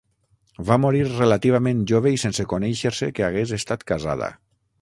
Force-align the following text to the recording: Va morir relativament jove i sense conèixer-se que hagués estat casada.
Va 0.69 0.77
morir 0.85 1.01
relativament 1.09 1.83
jove 1.93 2.15
i 2.15 2.19
sense 2.23 2.49
conèixer-se 2.57 3.13
que 3.19 3.29
hagués 3.29 3.57
estat 3.63 3.89
casada. 3.93 4.33